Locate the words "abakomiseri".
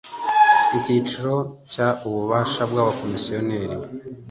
2.83-3.55